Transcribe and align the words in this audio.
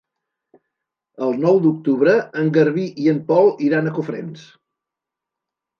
El 1.25 1.37
nou 1.43 1.59
d'octubre 1.65 2.15
en 2.43 2.49
Garbí 2.59 2.89
i 3.05 3.09
en 3.15 3.23
Pol 3.31 3.55
iran 3.69 3.87
a 3.93 3.97
Cofrents. 4.01 4.53